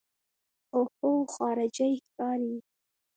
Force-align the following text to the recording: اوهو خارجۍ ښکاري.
اوهو 0.75 1.11
خارجۍ 1.35 1.93
ښکاري. 2.05 2.53